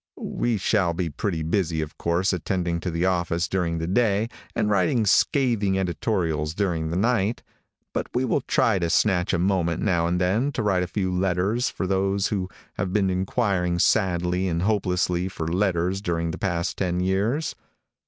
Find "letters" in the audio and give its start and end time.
11.13-11.69, 15.47-16.01